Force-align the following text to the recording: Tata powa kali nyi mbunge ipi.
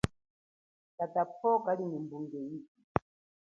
Tata 0.97 1.21
powa 1.39 1.59
kali 1.65 1.83
nyi 1.89 1.99
mbunge 2.03 2.39
ipi. 2.57 2.71